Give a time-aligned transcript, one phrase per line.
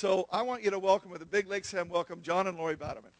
[0.00, 2.74] So I want you to welcome with a big Lake Sam welcome, John and Lori
[2.74, 3.10] Batterman.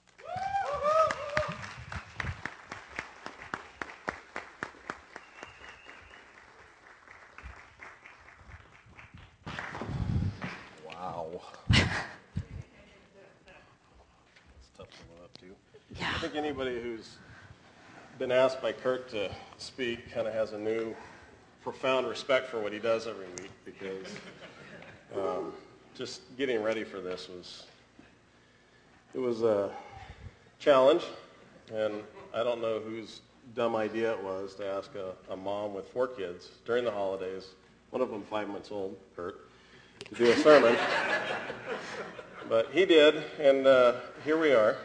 [10.86, 11.43] Wow.
[11.68, 11.90] It's
[14.78, 15.46] tough to live up to.
[15.98, 16.12] Yeah.
[16.14, 17.18] I think anybody who's
[18.18, 20.96] been asked by Kurt to speak kind of has a new
[21.62, 24.06] profound respect for what he does every week because
[25.14, 25.49] um,
[26.00, 27.66] just getting ready for this was
[29.12, 29.68] it was a
[30.58, 31.02] challenge
[31.74, 31.92] and
[32.32, 33.20] I don't know whose
[33.54, 37.48] dumb idea it was to ask a, a mom with four kids during the holidays,
[37.91, 39.46] one of them five months old, Kurt,
[40.08, 40.74] to do a sermon.
[42.48, 44.78] but he did, and uh, here we are.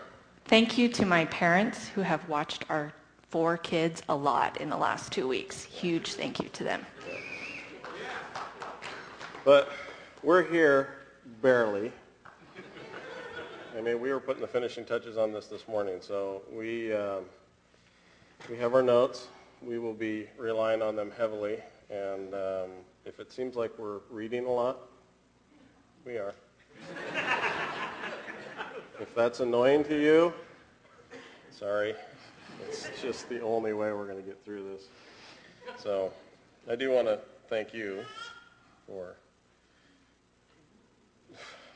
[0.43, 2.91] Thank you to my parents who have watched our
[3.29, 5.63] four kids a lot in the last two weeks.
[5.63, 6.85] Huge thank you to them.
[9.45, 9.71] But
[10.21, 11.04] we're here
[11.41, 11.91] barely.
[13.77, 17.25] I mean, we were putting the finishing touches on this this morning, so we um,
[18.49, 19.27] we have our notes.
[19.61, 21.59] We will be relying on them heavily,
[21.89, 22.69] and um,
[23.05, 24.77] if it seems like we're reading a lot,
[26.05, 26.33] we are.
[29.01, 30.33] if that's annoying to you,
[31.51, 31.95] sorry.
[32.67, 34.83] It's just the only way we're going to get through this.
[35.77, 36.13] So
[36.69, 38.05] I do want to thank you
[38.87, 39.15] for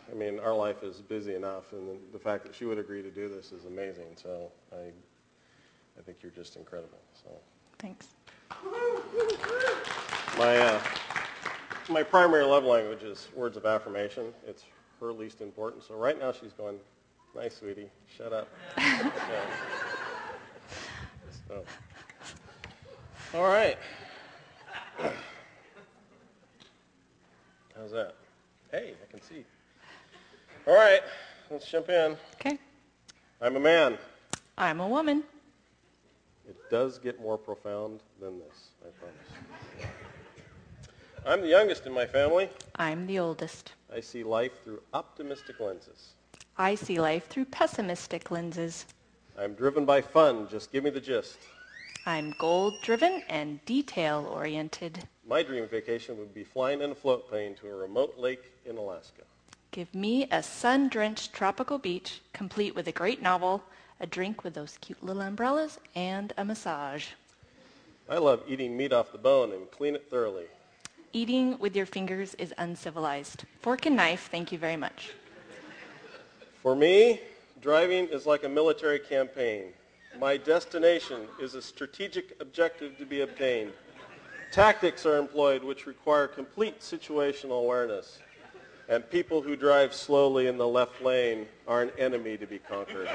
[0.09, 3.11] I mean, our life is busy enough, and the fact that she would agree to
[3.11, 4.07] do this is amazing.
[4.15, 4.91] So I,
[5.97, 6.99] I think you're just incredible.
[7.13, 7.29] So
[7.77, 8.07] Thanks.
[10.37, 10.81] my, uh,
[11.89, 14.33] my primary love language is words of affirmation.
[14.47, 14.63] It's
[14.99, 15.83] her least important.
[15.83, 16.79] So right now she's going,
[17.35, 18.47] nice, sweetie, shut up.
[18.77, 19.45] Yeah.
[21.47, 21.63] So,
[23.33, 23.77] all right.
[27.75, 28.15] How's that?
[28.71, 29.45] Hey, I can see.
[30.69, 31.01] All right,
[31.49, 32.15] let's jump in.
[32.35, 32.59] Okay.
[33.41, 33.97] I'm a man.
[34.55, 35.23] I'm a woman.
[36.47, 39.89] It does get more profound than this, I promise.
[41.25, 42.51] I'm the youngest in my family.
[42.75, 43.73] I'm the oldest.
[43.91, 46.11] I see life through optimistic lenses.
[46.55, 48.85] I see life through pessimistic lenses.
[49.39, 51.39] I'm driven by fun, just give me the gist.
[52.05, 54.99] I'm goal-driven and detail-oriented.
[55.27, 58.77] My dream vacation would be flying in a float plane to a remote lake in
[58.77, 59.23] Alaska.
[59.71, 63.63] Give me a sun-drenched tropical beach, complete with a great novel,
[63.99, 67.09] a drink with those cute little umbrellas, and a massage.
[68.09, 70.45] I love eating meat off the bone and clean it thoroughly.
[71.13, 73.43] Eating with your fingers is uncivilized.
[73.61, 75.11] Fork and knife, thank you very much.
[76.63, 77.21] For me,
[77.61, 79.65] driving is like a military campaign.
[80.19, 83.73] My destination is a strategic objective to be obtained.
[84.51, 88.17] Tactics are employed which require complete situational awareness.
[88.89, 93.07] And people who drive slowly in the left lane are an enemy to be conquered.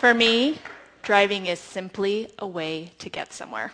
[0.00, 0.58] For me,
[1.02, 3.72] driving is simply a way to get somewhere.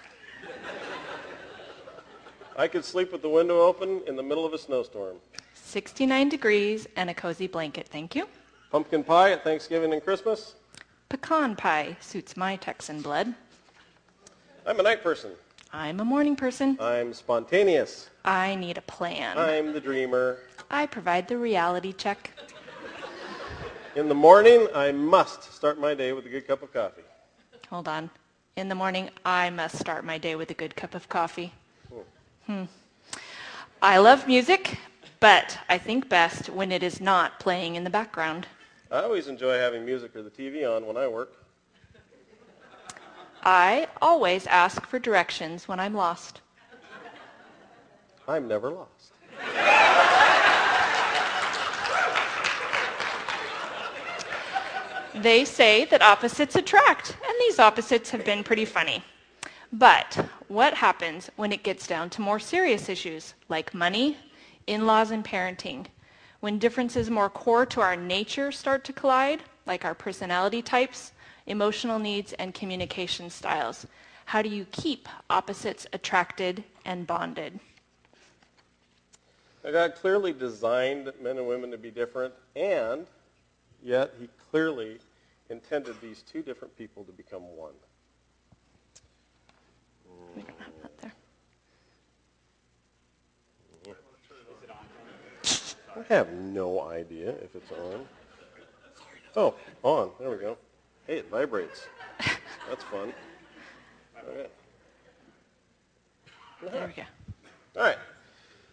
[2.55, 5.17] I could sleep with the window open in the middle of a snowstorm.
[5.55, 8.29] 69 degrees and a cozy blanket, thank you.
[8.71, 10.57] Pumpkin pie at Thanksgiving and Christmas.
[11.09, 13.35] Pecan pie suits my Texan blood.
[14.65, 15.33] I'm a night person.
[15.73, 16.77] I'm a morning person.
[16.81, 18.11] I'm spontaneous.
[18.25, 19.37] I need a plan.
[19.37, 20.39] I'm the dreamer.
[20.71, 22.31] I provide the reality check.
[23.97, 27.03] In the morning, I must start my day with a good cup of coffee.
[27.71, 28.09] Hold on.
[28.57, 31.53] In the morning, I must start my day with a good cup of coffee.
[32.47, 32.65] Hmm.
[33.81, 34.79] I love music,
[35.19, 38.47] but I think best when it is not playing in the background.
[38.93, 41.42] I always enjoy having music or the TV on when I work.
[43.43, 46.41] I always ask for directions when I'm lost.
[48.29, 49.13] I'm never lost.
[55.15, 59.05] They say that opposites attract, and these opposites have been pretty funny.
[59.73, 64.17] But what happens when it gets down to more serious issues like money,
[64.67, 65.87] in-laws, and parenting?
[66.41, 71.13] When differences more core to our nature start to collide, like our personality types,
[71.53, 73.87] emotional needs, and communication styles?
[74.25, 77.61] How do you keep opposites attracted and bonded?
[79.63, 83.07] God clearly designed men and women to be different, and
[83.81, 84.99] yet he clearly
[85.49, 87.75] intended these two different people to become one.
[90.35, 91.13] We don't have that there.
[95.95, 98.07] I have no idea if it's on.
[99.37, 100.11] Oh, on.
[100.19, 100.57] There we go.
[101.07, 101.87] Hey, it vibrates.
[102.69, 103.13] That's fun.
[104.29, 104.47] Okay.
[106.63, 107.03] There we go.
[107.77, 107.99] All right.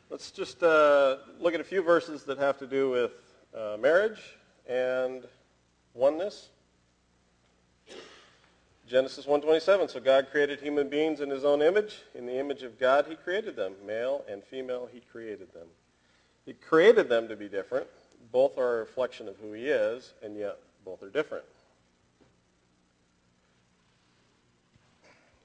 [0.09, 3.11] Let's just uh, look at a few verses that have to do with
[3.55, 4.37] uh, marriage
[4.67, 5.23] and
[5.93, 6.49] oneness.
[8.87, 9.89] Genesis 1:27.
[9.89, 12.01] So God created human beings in his own image.
[12.15, 13.73] In the image of God he created them.
[13.85, 15.67] Male and female he created them.
[16.45, 17.85] He created them to be different.
[18.31, 21.45] Both are a reflection of who he is, and yet both are different.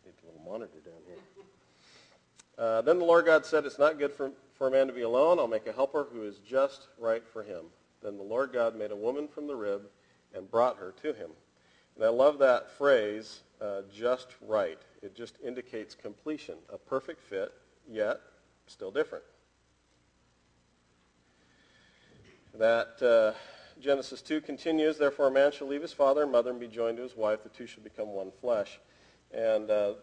[0.06, 1.44] Need a little monitor down here.
[2.56, 5.02] Uh, then the Lord God said, It's not good for, for a man to be
[5.02, 5.38] alone.
[5.38, 7.64] I'll make a helper who is just right for him.
[8.02, 9.82] Then the Lord God made a woman from the rib
[10.34, 11.30] and brought her to him.
[11.96, 14.78] And I love that phrase, uh, just right.
[15.02, 17.52] It just indicates completion, a perfect fit,
[17.88, 18.20] yet
[18.66, 19.24] still different.
[22.56, 23.38] That uh,
[23.80, 26.98] Genesis 2 continues, Therefore a man shall leave his father and mother and be joined
[26.98, 27.42] to his wife.
[27.42, 28.78] The two shall become one flesh.
[29.32, 29.94] And uh,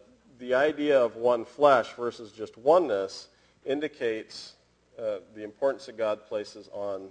[0.42, 3.28] the idea of one flesh versus just oneness
[3.64, 4.54] indicates
[4.98, 7.10] uh, the importance that God places on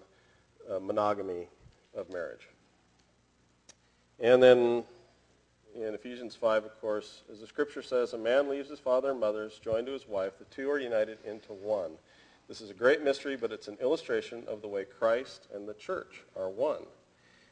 [0.69, 1.47] uh, monogamy
[1.95, 2.49] of marriage.
[4.19, 4.83] And then
[5.73, 9.19] in Ephesians 5, of course, as the scripture says, a man leaves his father and
[9.21, 10.37] mother, is joined to his wife.
[10.37, 11.91] The two are united into one.
[12.49, 15.73] This is a great mystery, but it's an illustration of the way Christ and the
[15.75, 16.83] church are one.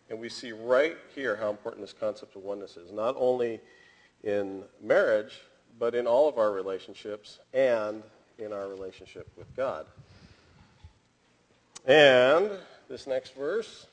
[0.09, 3.61] And we see right here how important this concept of oneness is, not only
[4.25, 5.39] in marriage,
[5.79, 8.03] but in all of our relationships and
[8.37, 9.85] in our relationship with God.
[11.85, 12.51] And
[12.89, 13.87] this next verse,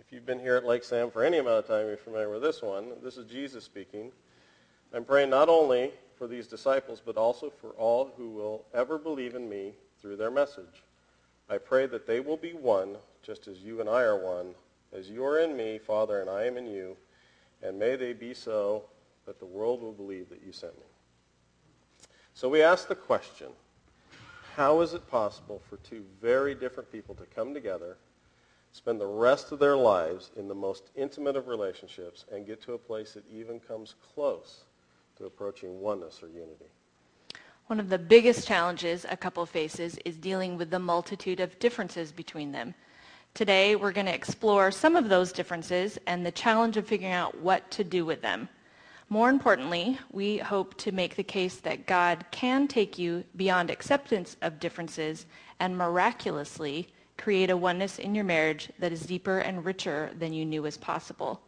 [0.00, 2.42] if you've been here at Lake Sam for any amount of time, you're familiar with
[2.42, 2.92] this one.
[3.02, 4.12] This is Jesus speaking.
[4.94, 9.34] I'm praying not only for these disciples, but also for all who will ever believe
[9.34, 10.84] in me through their message.
[11.50, 14.54] I pray that they will be one, just as you and I are one,
[14.96, 16.96] as you are in me, Father, and I am in you,
[17.62, 18.84] and may they be so
[19.26, 20.84] that the world will believe that you sent me.
[22.42, 23.50] So we ask the question,
[24.56, 27.98] how is it possible for two very different people to come together,
[28.72, 32.72] spend the rest of their lives in the most intimate of relationships, and get to
[32.72, 34.64] a place that even comes close
[35.18, 36.64] to approaching oneness or unity?
[37.68, 42.10] One of the biggest challenges a couple faces is dealing with the multitude of differences
[42.10, 42.74] between them.
[43.34, 47.38] Today, we're going to explore some of those differences and the challenge of figuring out
[47.38, 48.48] what to do with them.
[49.12, 54.38] More importantly, we hope to make the case that God can take you beyond acceptance
[54.40, 55.26] of differences
[55.60, 56.88] and miraculously
[57.18, 60.78] create a oneness in your marriage that is deeper and richer than you knew was
[60.78, 61.42] possible.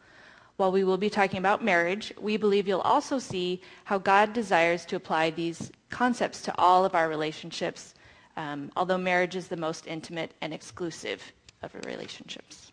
[0.58, 4.84] While we will be talking about marriage, we believe you'll also see how God desires
[4.84, 7.94] to apply these concepts to all of our relationships,
[8.36, 11.32] um, although marriage is the most intimate and exclusive
[11.62, 12.72] of relationships.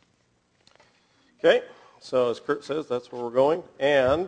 [1.40, 1.64] Okay,
[2.02, 3.64] so as Kurt says, that's where we're going.
[3.80, 4.28] And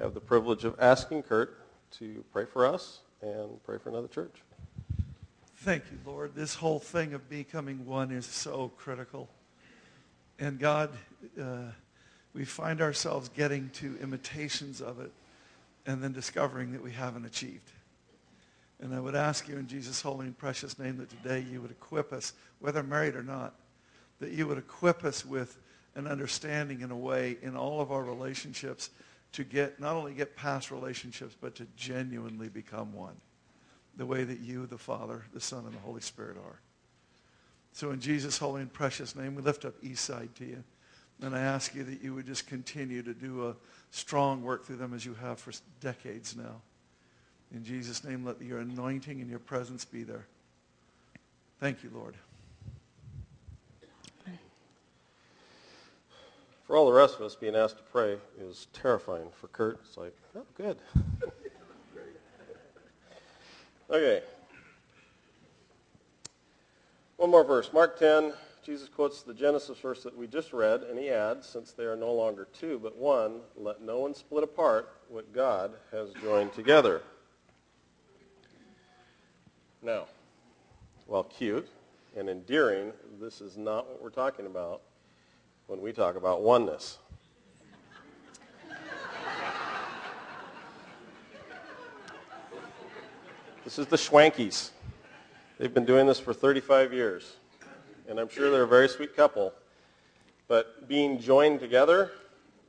[0.00, 1.58] have the privilege of asking Kurt
[1.98, 4.34] to pray for us and pray for another church.
[5.58, 6.34] Thank you, Lord.
[6.34, 9.28] This whole thing of becoming one is so critical.
[10.38, 10.90] And God,
[11.40, 11.70] uh,
[12.34, 15.10] we find ourselves getting to imitations of it
[15.86, 17.72] and then discovering that we haven't achieved.
[18.80, 21.70] And I would ask you in Jesus' holy and precious name that today you would
[21.70, 23.54] equip us, whether married or not,
[24.20, 25.58] that you would equip us with
[25.94, 28.90] an understanding in a way in all of our relationships
[29.32, 33.16] to get not only get past relationships, but to genuinely become one,
[33.96, 36.60] the way that you, the Father, the Son, and the Holy Spirit are.
[37.72, 40.64] So in Jesus' holy and precious name, we lift up Eastside to you.
[41.22, 43.56] And I ask you that you would just continue to do a
[43.90, 46.60] strong work through them as you have for decades now.
[47.54, 50.26] In Jesus' name, let your anointing and your presence be there.
[51.60, 52.16] Thank you, Lord.
[56.66, 59.28] For all the rest of us, being asked to pray is terrifying.
[59.40, 60.76] For Kurt, it's like, oh, good.
[63.90, 64.22] okay.
[67.18, 67.72] One more verse.
[67.72, 68.32] Mark 10,
[68.64, 71.94] Jesus quotes the Genesis verse that we just read, and he adds, since they are
[71.94, 77.00] no longer two, but one, let no one split apart what God has joined together.
[79.82, 80.06] Now,
[81.06, 81.68] while cute
[82.16, 84.82] and endearing, this is not what we're talking about
[85.66, 86.98] when we talk about oneness.
[93.64, 94.70] this is the Schwankies.
[95.58, 97.36] They've been doing this for 35 years.
[98.08, 99.52] And I'm sure they're a very sweet couple.
[100.46, 102.12] But being joined together,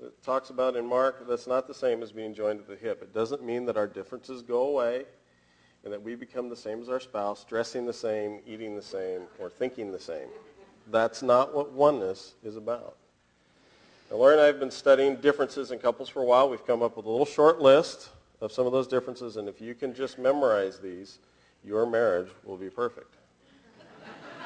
[0.01, 3.03] it talks about in Mark, that's not the same as being joined at the hip.
[3.03, 5.05] It doesn't mean that our differences go away
[5.83, 9.21] and that we become the same as our spouse, dressing the same, eating the same,
[9.39, 10.27] or thinking the same.
[10.89, 12.95] That's not what oneness is about.
[14.09, 16.49] Now, Lori and I have been studying differences in couples for a while.
[16.49, 19.59] We've come up with a little short list of some of those differences, and if
[19.59, 21.19] you can just memorize these,
[21.65, 23.15] your marriage will be perfect.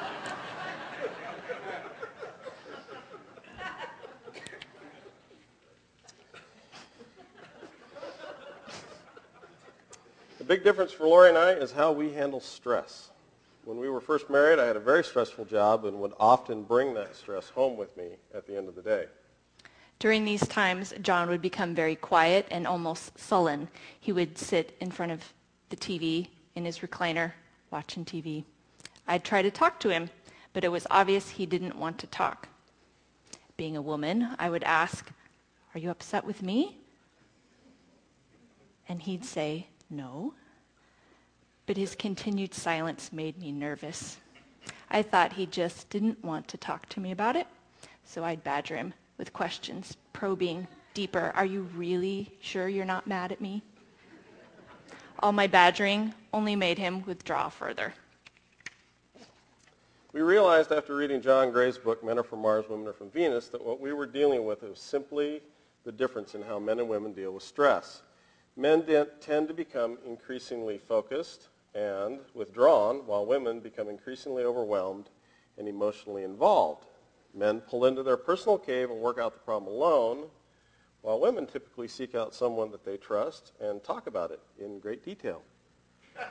[10.38, 13.11] the big difference for Lori and I is how we handle stress.
[13.64, 16.94] When we were first married, I had a very stressful job and would often bring
[16.94, 19.06] that stress home with me at the end of the day.
[20.00, 23.68] During these times, John would become very quiet and almost sullen.
[24.00, 25.32] He would sit in front of
[25.68, 26.26] the TV
[26.56, 27.32] in his recliner
[27.70, 28.42] watching TV.
[29.06, 30.10] I'd try to talk to him,
[30.52, 32.48] but it was obvious he didn't want to talk.
[33.56, 35.08] Being a woman, I would ask,
[35.72, 36.78] Are you upset with me?
[38.88, 40.34] And he'd say, No.
[41.66, 44.18] But his continued silence made me nervous.
[44.90, 47.46] I thought he just didn't want to talk to me about it,
[48.04, 51.32] so I'd badger him with questions, probing deeper.
[51.34, 53.62] Are you really sure you're not mad at me?
[55.20, 57.94] All my badgering only made him withdraw further.
[60.12, 63.48] We realized after reading John Gray's book, Men Are From Mars, Women Are From Venus,
[63.48, 65.40] that what we were dealing with was simply
[65.84, 68.02] the difference in how men and women deal with stress.
[68.56, 68.84] Men
[69.20, 75.08] tend to become increasingly focused and withdrawn, while women become increasingly overwhelmed
[75.58, 76.86] and emotionally involved.
[77.34, 80.26] Men pull into their personal cave and work out the problem alone,
[81.00, 85.04] while women typically seek out someone that they trust and talk about it in great
[85.04, 85.42] detail.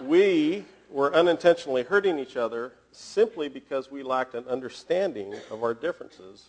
[0.00, 6.48] we were unintentionally hurting each other simply because we lacked an understanding of our differences,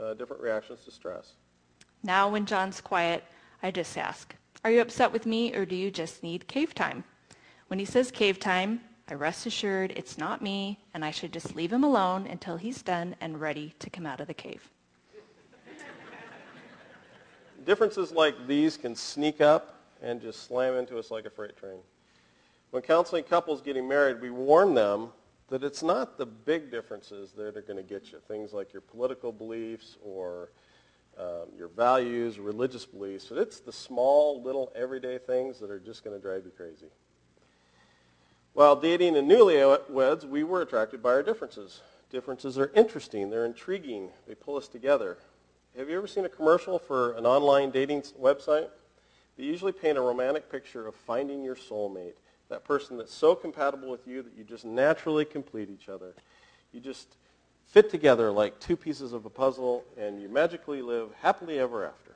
[0.00, 1.34] uh, different reactions to stress.
[2.02, 3.24] Now, when John's quiet,
[3.62, 7.04] I just ask, Are you upset with me or do you just need cave time?
[7.68, 11.56] When he says cave time, I rest assured it's not me, and I should just
[11.56, 14.68] leave him alone until he's done and ready to come out of the cave.
[17.64, 21.78] Differences like these can sneak up and just slam into us like a freight train.
[22.70, 25.08] When counseling couples getting married, we warn them
[25.48, 28.82] that it's not the big differences that are going to get you, things like your
[28.82, 30.50] political beliefs or
[31.18, 36.04] um, your values, religious beliefs, but it's the small, little, everyday things that are just
[36.04, 36.86] going to drive you crazy.
[38.52, 41.80] While dating and newlyweds, we were attracted by our differences.
[42.10, 43.30] Differences are interesting.
[43.30, 44.10] They're intriguing.
[44.26, 45.18] They pull us together.
[45.76, 48.68] Have you ever seen a commercial for an online dating website?
[49.36, 52.14] They usually paint a romantic picture of finding your soulmate,
[52.48, 56.14] that person that's so compatible with you that you just naturally complete each other.
[56.72, 57.16] You just
[57.68, 62.12] fit together like two pieces of a puzzle, and you magically live happily ever after.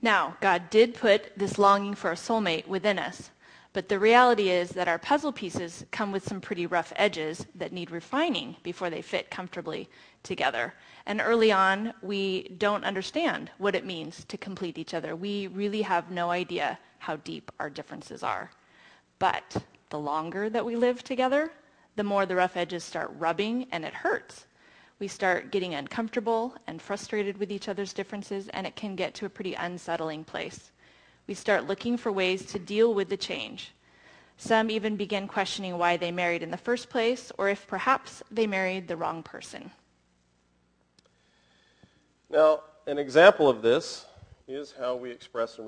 [0.00, 3.30] Now, God did put this longing for a soulmate within us,
[3.72, 7.72] but the reality is that our puzzle pieces come with some pretty rough edges that
[7.72, 9.88] need refining before they fit comfortably
[10.22, 10.74] together.
[11.06, 15.16] And early on, we don't understand what it means to complete each other.
[15.16, 18.50] We really have no idea how deep our differences are.
[19.18, 19.56] But
[19.90, 21.50] the longer that we live together,
[21.98, 24.46] the more the rough edges start rubbing and it hurts
[24.98, 29.26] we start getting uncomfortable and frustrated with each other's differences, and it can get to
[29.26, 30.72] a pretty unsettling place.
[31.26, 33.72] We start looking for ways to deal with the change.
[34.38, 38.46] Some even begin questioning why they married in the first place, or if perhaps they
[38.46, 39.70] married the wrong person.
[42.30, 44.06] Now, an example of this
[44.48, 45.66] is how we express and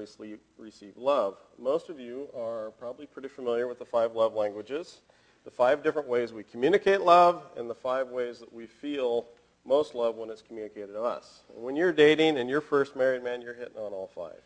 [0.58, 1.36] receive love.
[1.58, 5.02] Most of you are probably pretty familiar with the five love languages
[5.44, 9.26] the five different ways we communicate love and the five ways that we feel
[9.64, 11.40] most love when it's communicated to us.
[11.54, 14.40] When you're dating and you're first married man, you're hitting on all five.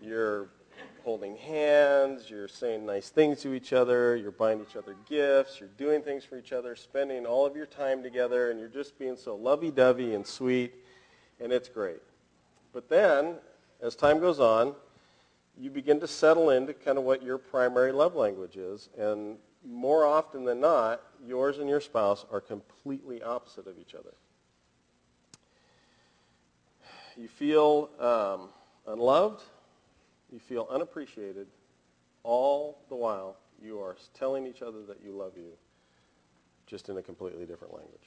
[0.00, 0.48] You're
[1.04, 5.68] holding hands, you're saying nice things to each other, you're buying each other gifts, you're
[5.76, 9.16] doing things for each other, spending all of your time together, and you're just being
[9.16, 10.72] so lovey-dovey and sweet,
[11.40, 12.00] and it's great.
[12.72, 13.34] But then,
[13.82, 14.74] as time goes on,
[15.58, 20.04] you begin to settle into kind of what your primary love language is, and more
[20.04, 24.12] often than not, yours and your spouse are completely opposite of each other.
[27.16, 28.48] You feel um,
[28.86, 29.42] unloved,
[30.32, 31.46] you feel unappreciated,
[32.24, 35.52] all the while you are telling each other that you love you,
[36.66, 38.02] just in a completely different language.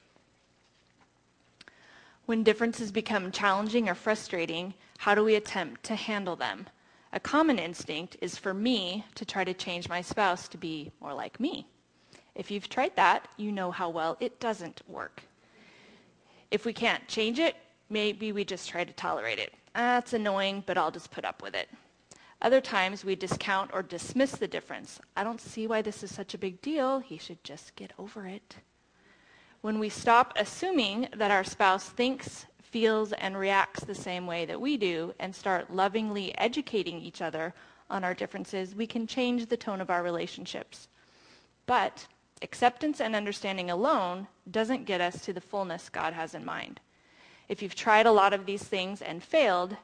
[2.26, 6.68] When differences become challenging or frustrating, how do we attempt to handle them?
[7.14, 11.14] A common instinct is for me to try to change my spouse to be more
[11.14, 11.66] like me.
[12.36, 15.24] If you've tried that, you know how well it doesn't work.
[16.52, 17.56] If we can't change it,
[17.90, 19.54] maybe we just try to tolerate it.
[19.74, 21.70] That's annoying, but I'll just put up with it.
[22.42, 25.00] Other times we discount or dismiss the difference.
[25.16, 27.00] I don't see why this is such a big deal.
[27.00, 28.58] He should just get over it.
[29.62, 34.62] When we stop assuming that our spouse thinks, feels and reacts the same way that
[34.62, 37.54] we do and start lovingly educating each other
[37.90, 40.88] on our differences, we can change the tone of our relationships.
[41.66, 42.08] But
[42.42, 46.80] acceptance and understanding alone doesn't get us to the fullness God has in mind.
[47.48, 49.78] If you've tried a lot of these things and failed,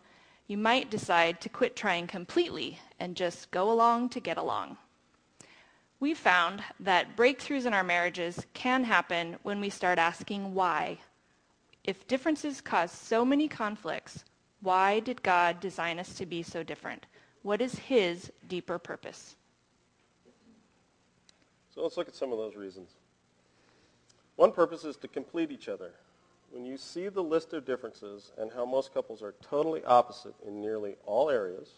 [0.47, 4.77] you might decide to quit trying completely and just go along to get along.
[6.01, 10.97] We've found that breakthroughs in our marriages can happen when we start asking why.
[11.83, 14.23] If differences cause so many conflicts,
[14.61, 17.05] why did God design us to be so different?
[17.41, 19.35] What is his deeper purpose?
[21.75, 22.91] So let's look at some of those reasons.
[24.37, 25.91] One purpose is to complete each other.
[26.51, 30.61] When you see the list of differences and how most couples are totally opposite in
[30.61, 31.69] nearly all areas,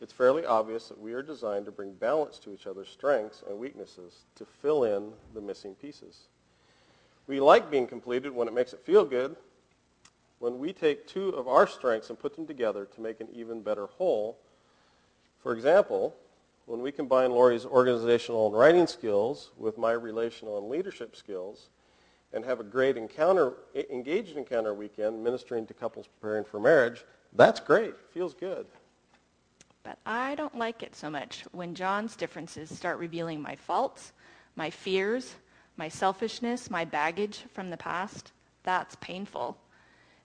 [0.00, 3.58] it's fairly obvious that we are designed to bring balance to each other's strengths and
[3.58, 6.22] weaknesses to fill in the missing pieces.
[7.32, 9.36] We like being completed when it makes it feel good.
[10.38, 13.62] When we take two of our strengths and put them together to make an even
[13.62, 14.36] better whole,
[15.42, 16.14] for example,
[16.66, 21.70] when we combine Lori's organizational and writing skills with my relational and leadership skills
[22.34, 23.54] and have a great encounter,
[23.88, 27.94] engaged encounter weekend ministering to couples preparing for marriage, that's great.
[28.10, 28.66] Feels good.
[29.84, 34.12] But I don't like it so much when John's differences start revealing my faults,
[34.54, 35.36] my fears,
[35.76, 38.32] my selfishness, my baggage from the past.
[38.62, 39.56] That's painful.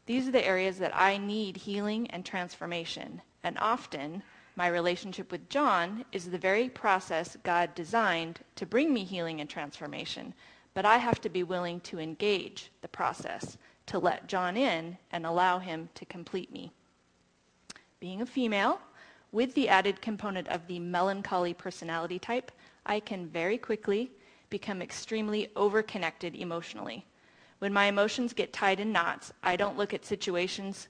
[0.06, 3.22] These are the areas that I need healing and transformation.
[3.44, 4.24] And often,
[4.56, 9.50] my relationship with John is the very process God designed to bring me healing and
[9.50, 10.34] transformation,
[10.74, 15.26] but I have to be willing to engage the process, to let John in and
[15.26, 16.72] allow him to complete me.
[18.00, 18.80] Being a female,
[19.32, 22.52] with the added component of the melancholy personality type,
[22.86, 24.12] I can very quickly
[24.50, 27.06] become extremely overconnected emotionally.
[27.60, 30.88] When my emotions get tied in knots, I don't look at situations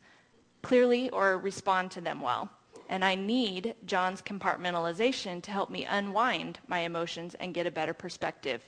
[0.62, 2.50] clearly or respond to them well
[2.90, 7.94] and I need John's compartmentalization to help me unwind my emotions and get a better
[7.94, 8.64] perspective.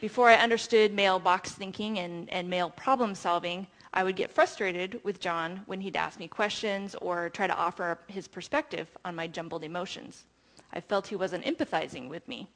[0.00, 5.00] Before I understood male box thinking and, and male problem solving, I would get frustrated
[5.04, 9.26] with John when he'd ask me questions or try to offer his perspective on my
[9.26, 10.26] jumbled emotions.
[10.72, 12.48] I felt he wasn't empathizing with me.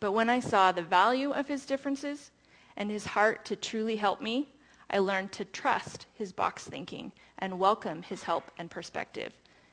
[0.00, 2.30] But when I saw the value of his differences
[2.76, 4.48] and his heart to truly help me,
[4.90, 9.32] I learned to trust his box thinking and welcome his help and perspective.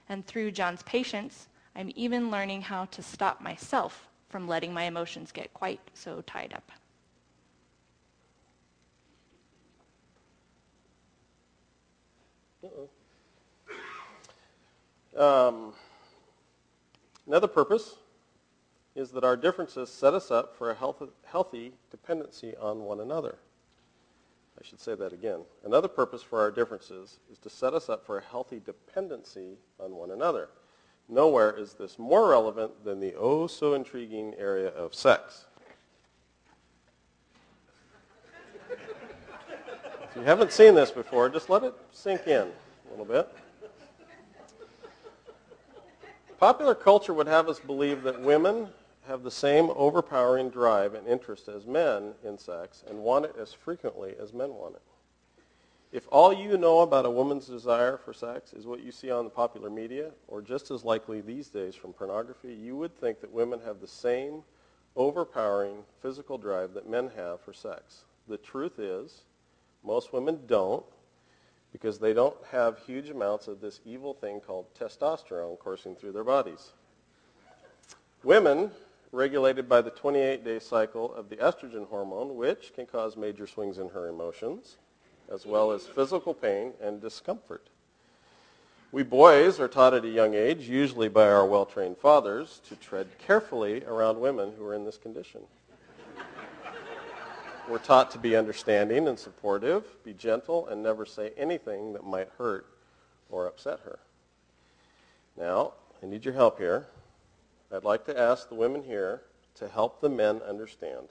[0.10, 5.32] And through John's patience, I'm even learning how to stop myself from letting my emotions
[5.32, 6.72] get quite so tied up.
[15.16, 15.74] Um,
[17.28, 17.96] another purpose
[18.96, 23.38] is that our differences set us up for a healthy, healthy dependency on one another.
[24.60, 25.42] I should say that again.
[25.66, 29.96] Another purpose for our differences is to set us up for a healthy dependency on
[29.96, 30.48] one another.
[31.10, 35.46] Nowhere is this more relevant than the oh so intriguing area of sex.
[38.72, 43.28] if you haven't seen this before, just let it sink in a little bit.
[46.40, 48.70] Popular culture would have us believe that women
[49.08, 53.54] have the same overpowering drive and interest as men in sex and want it as
[53.54, 54.82] frequently as men want it.
[55.92, 59.24] If all you know about a woman's desire for sex is what you see on
[59.24, 63.32] the popular media, or just as likely these days from pornography, you would think that
[63.32, 64.44] women have the same
[64.96, 68.04] overpowering physical drive that men have for sex.
[68.28, 69.22] The truth is,
[69.84, 70.84] most women don't
[71.72, 76.24] because they don't have huge amounts of this evil thing called testosterone coursing through their
[76.24, 76.72] bodies.
[78.24, 78.72] Women
[79.16, 83.90] regulated by the 28-day cycle of the estrogen hormone, which can cause major swings in
[83.90, 84.78] her emotions,
[85.34, 87.70] as well as physical pain and discomfort.
[88.92, 93.08] We boys are taught at a young age, usually by our well-trained fathers, to tread
[93.18, 95.42] carefully around women who are in this condition.
[97.68, 102.30] We're taught to be understanding and supportive, be gentle, and never say anything that might
[102.38, 102.68] hurt
[103.30, 103.98] or upset her.
[105.36, 105.74] Now,
[106.04, 106.86] I need your help here.
[107.76, 109.22] I'd like to ask the women here
[109.56, 111.10] to help the men understand.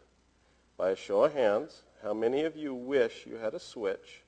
[0.79, 4.23] By a show of hands, how many of you wish you had a switch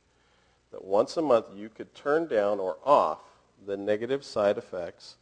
[0.71, 3.21] that once a month you could turn down or off
[3.67, 5.17] the negative side effects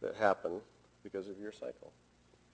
[0.00, 0.60] that happen
[1.02, 1.92] because of your cycle?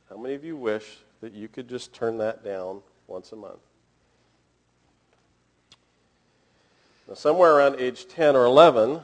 [0.08, 3.60] How many of you wish that you could just turn that down once a month?
[7.06, 9.00] Now, somewhere around age 10 or 11,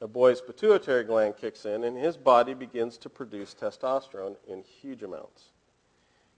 [0.00, 5.02] a boy's pituitary gland kicks in and his body begins to produce testosterone in huge
[5.02, 5.44] amounts.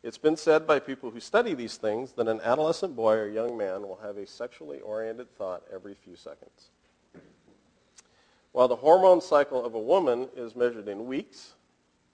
[0.02, 3.56] It's been said by people who study these things that an adolescent boy or young
[3.56, 6.70] man will have a sexually oriented thought every few seconds.
[8.52, 11.54] While the hormone cycle of a woman is measured in weeks,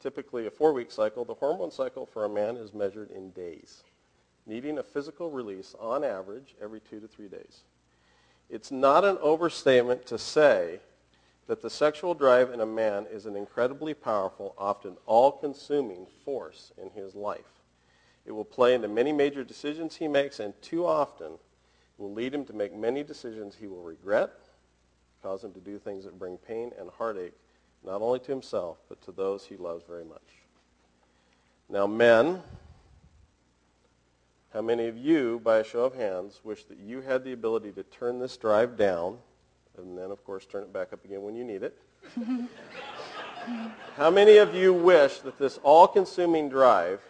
[0.00, 3.84] typically a four-week cycle, the hormone cycle for a man is measured in days,
[4.46, 7.64] needing a physical release on average every two to three days.
[8.48, 10.80] It's not an overstatement to say
[11.46, 16.90] that the sexual drive in a man is an incredibly powerful, often all-consuming force in
[16.90, 17.40] his life.
[18.24, 21.32] It will play into many major decisions he makes, and too often
[21.98, 24.32] will lead him to make many decisions he will regret,
[25.22, 27.34] cause him to do things that bring pain and heartache,
[27.84, 30.20] not only to himself, but to those he loves very much.
[31.68, 32.42] Now, men,
[34.54, 37.72] how many of you, by a show of hands, wish that you had the ability
[37.72, 39.18] to turn this drive down,
[39.78, 41.78] and then, of course, turn it back up again when you need it?
[43.96, 47.00] how many of you wish that this all-consuming drive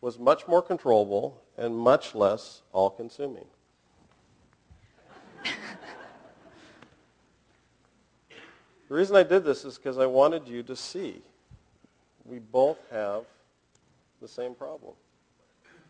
[0.00, 3.44] was much more controllable and much less all-consuming.
[8.88, 11.22] the reason I did this is because I wanted you to see
[12.24, 13.24] we both have
[14.20, 14.94] the same problem.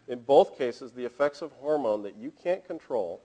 [0.06, 3.20] In both cases, the effects of hormone that you can't control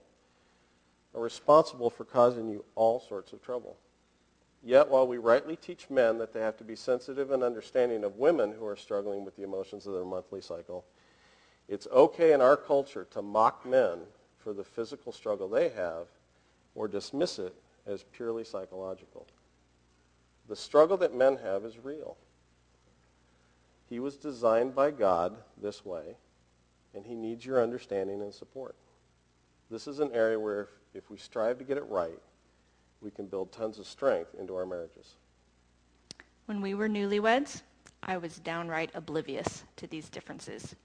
[1.14, 3.76] are responsible for causing you all sorts of trouble.
[4.62, 8.16] Yet, while we rightly teach men that they have to be sensitive and understanding of
[8.16, 10.84] women who are struggling with the emotions of their monthly cycle,
[11.68, 14.00] it's okay in our culture to mock men
[14.38, 16.06] for the physical struggle they have
[16.74, 17.54] or dismiss it
[17.86, 19.26] as purely psychological.
[20.48, 22.16] The struggle that men have is real.
[23.88, 26.16] He was designed by God this way,
[26.94, 28.74] and he needs your understanding and support.
[29.70, 32.20] This is an area where if, we strive to get it right,
[33.00, 35.14] we can build tons of strength into our marriages.
[36.46, 37.62] When we were newlyweds,
[38.02, 40.76] I was downright oblivious to these differences.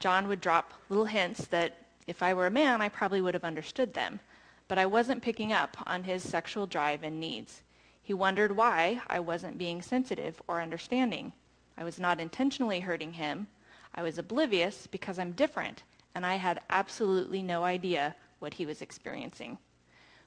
[0.00, 3.44] John would drop little hints that if I were a man, I probably would have
[3.44, 4.20] understood them,
[4.68, 7.62] but I wasn't picking up on his sexual drive and needs.
[8.02, 11.32] He wondered why I wasn't being sensitive or understanding.
[11.76, 13.46] I was not intentionally hurting him.
[13.94, 15.82] I was oblivious because I'm different,
[16.14, 19.58] and I had absolutely no idea what he was experiencing.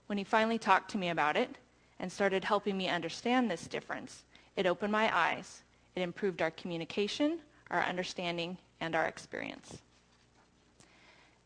[0.08, 1.58] When he finally talked to me about it
[2.00, 4.24] and started helping me understand this difference,
[4.56, 5.64] it opened my eyes.
[5.96, 9.78] It improved our communication, our understanding, and our experience.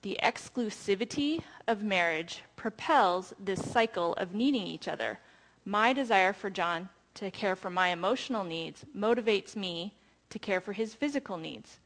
[0.01, 5.19] The exclusivity of marriage propels this cycle of needing each other.
[5.65, 9.93] My desire for John to care for my emotional needs motivates me
[10.29, 11.79] to care for his physical needs.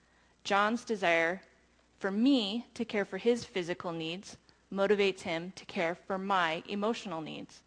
[0.44, 1.42] John's desire
[2.00, 4.38] for me to care for his physical needs
[4.74, 7.62] motivates him to care for my emotional needs.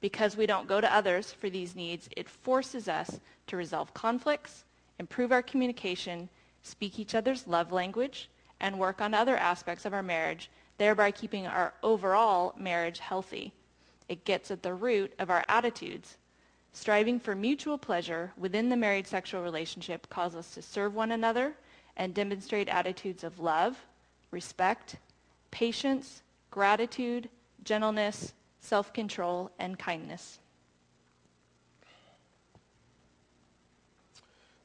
[0.00, 4.64] Because we don't go to others for these needs, it forces us to resolve conflicts,
[4.98, 6.28] improve our communication,
[6.62, 8.28] speak each other's love language,
[8.60, 13.52] and work on other aspects of our marriage, thereby keeping our overall marriage healthy.
[14.08, 16.16] It gets at the root of our attitudes.
[16.72, 21.54] Striving for mutual pleasure within the married sexual relationship causes us to serve one another
[21.96, 23.76] and demonstrate attitudes of love,
[24.30, 24.96] respect,
[25.50, 27.28] patience, gratitude,
[27.64, 30.40] gentleness, self-control, and kindness.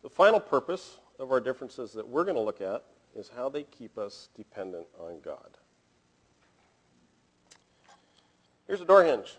[0.01, 2.83] The final purpose of our differences that we're going to look at
[3.15, 5.57] is how they keep us dependent on God.
[8.67, 9.37] Here's a door hinge.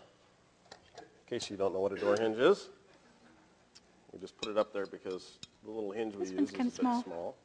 [1.01, 2.69] In case you don't know what a door hinge is,
[4.11, 6.63] we just put it up there because the little hinge we this use is a
[6.63, 7.03] bit small.
[7.03, 7.35] small.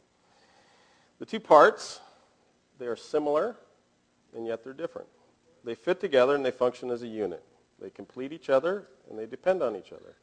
[1.19, 2.01] The two parts,
[2.79, 3.57] they are similar
[4.35, 5.09] and yet they're different.
[5.65, 7.45] They fit together and they function as a unit.
[7.81, 10.17] They complete each other and they depend on each other.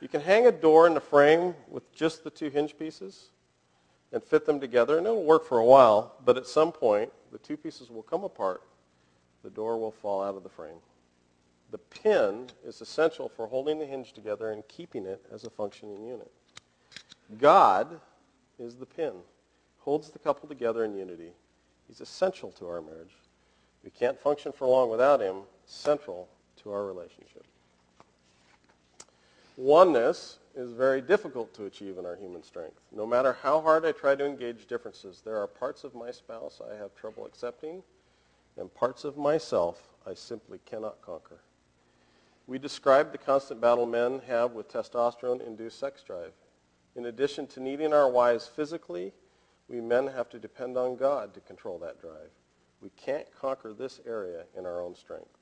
[0.00, 3.30] You can hang a door in the frame with just the two hinge pieces
[4.12, 7.38] and fit them together and it'll work for a while, but at some point the
[7.38, 8.62] two pieces will come apart.
[9.42, 10.78] The door will fall out of the frame.
[11.70, 16.04] The pin is essential for holding the hinge together and keeping it as a functioning
[16.04, 16.30] unit.
[17.38, 18.00] God
[18.58, 19.12] is the pin,
[19.78, 21.32] holds the couple together in unity.
[21.86, 23.16] He's essential to our marriage.
[23.84, 26.28] We can't function for long without him, central
[26.62, 27.44] to our relationship.
[29.56, 32.80] Oneness is very difficult to achieve in our human strength.
[32.92, 36.60] No matter how hard I try to engage differences, there are parts of my spouse
[36.60, 37.82] I have trouble accepting
[38.56, 41.38] and parts of myself I simply cannot conquer.
[42.46, 46.32] We describe the constant battle men have with testosterone-induced sex drive.
[46.96, 49.12] In addition to needing our wives physically,
[49.68, 52.30] we men have to depend on God to control that drive.
[52.80, 55.36] We can't conquer this area in our own strength.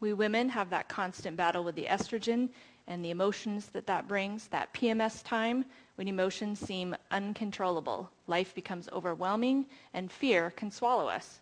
[0.00, 2.50] We women have that constant battle with the estrogen
[2.86, 5.64] and the emotions that that brings, that PMS time
[5.96, 8.10] when emotions seem uncontrollable.
[8.26, 11.40] Life becomes overwhelming and fear can swallow us.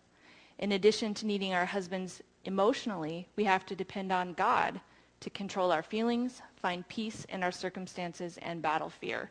[0.59, 4.81] In addition to needing our husbands emotionally, we have to depend on God
[5.19, 9.29] to control our feelings, find peace in our circumstances, and battle fear.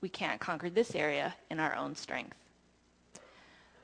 [0.00, 2.36] We can't conquer this area in our own strength.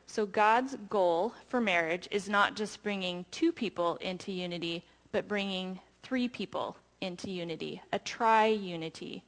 [0.06, 5.80] So God's goal for marriage is not just bringing two people into unity, but bringing
[6.02, 9.24] three people into unity, a tri-unity.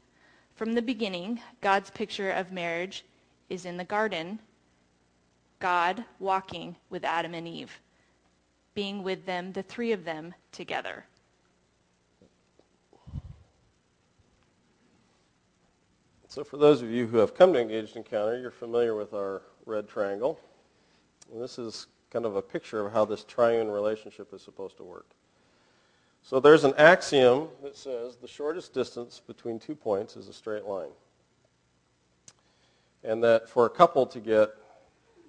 [0.55, 3.05] From the beginning, God's picture of marriage
[3.49, 4.39] is in the garden,
[5.59, 7.81] God walking with Adam and Eve,
[8.75, 11.05] being with them, the three of them, together.
[16.29, 19.43] So for those of you who have come to Engaged Encounter, you're familiar with our
[19.65, 20.39] red triangle.
[21.33, 24.85] And this is kind of a picture of how this triune relationship is supposed to
[24.85, 25.07] work.
[26.23, 30.65] So there's an axiom that says the shortest distance between two points is a straight
[30.65, 30.91] line.
[33.05, 34.51] And that for a couple to get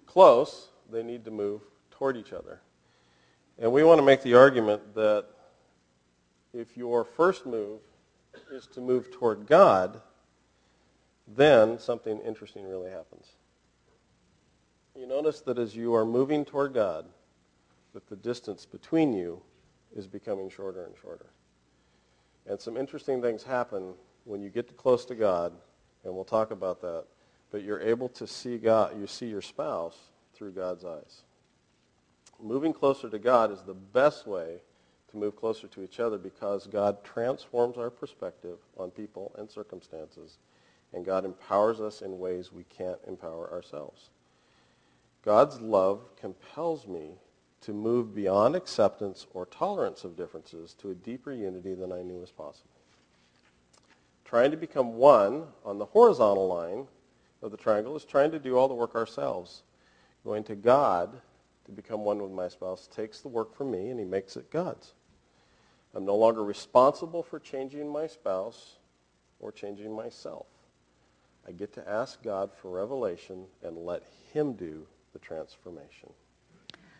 [0.05, 2.61] close, they need to move toward each other.
[3.59, 5.25] And we want to make the argument that
[6.53, 7.79] if your first move
[8.51, 10.01] is to move toward God,
[11.27, 13.27] then something interesting really happens.
[14.97, 17.05] You notice that as you are moving toward God,
[17.93, 19.41] that the distance between you
[19.95, 21.27] is becoming shorter and shorter.
[22.47, 23.93] And some interesting things happen
[24.25, 25.53] when you get close to God,
[26.03, 27.05] and we'll talk about that,
[27.51, 29.97] but you're able to see God, you see your spouse
[30.33, 31.21] through God's eyes.
[32.41, 34.61] Moving closer to God is the best way
[35.11, 40.39] to move closer to each other because God transforms our perspective on people and circumstances
[40.93, 44.09] and God empowers us in ways we can't empower ourselves.
[45.27, 47.09] God's love compels me
[47.59, 52.19] to move beyond acceptance or tolerance of differences to a deeper unity than I knew
[52.19, 52.71] was possible.
[54.23, 56.87] Trying to become one on the horizontal line
[57.41, 59.63] of the triangle is trying to do all the work ourselves.
[60.23, 61.19] Going to God
[61.65, 64.49] to become one with my spouse takes the work from me and he makes it
[64.49, 64.93] God's.
[65.93, 68.77] I'm no longer responsible for changing my spouse
[69.41, 70.45] or changing myself.
[71.45, 74.87] I get to ask God for revelation and let him do
[75.17, 76.13] the transformation.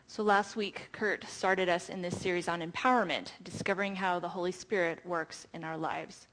[0.08, 4.52] So last week, Kurt started us in this series on empowerment, discovering how the Holy
[4.52, 6.28] Spirit works in our lives.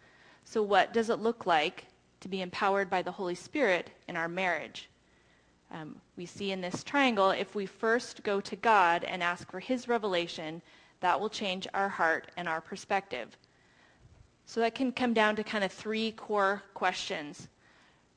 [0.45, 1.87] So what does it look like
[2.21, 4.89] to be empowered by the Holy Spirit in our marriage?
[5.71, 9.61] Um, we see in this triangle, if we first go to God and ask for
[9.61, 10.63] his revelation,
[11.01, 13.37] that will change our heart and our perspective.
[14.47, 17.49] So that can come down to kind of three core questions.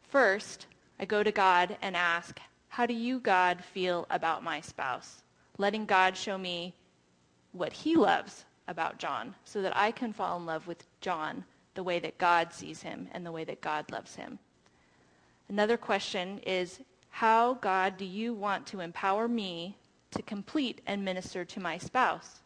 [0.04, 0.68] First,
[1.00, 5.24] I go to God and ask, how do you, God, feel about my spouse?
[5.58, 6.74] Letting God show me
[7.52, 11.84] what he loves about John so that I can fall in love with John the
[11.84, 14.40] way that God sees him and the way that God loves him.
[15.50, 19.78] Another question is, how, God, do you want to empower me
[20.12, 22.42] to complete and minister to my spouse?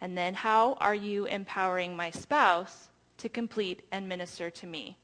[0.00, 4.96] And then how are you empowering my spouse to complete and minister to me?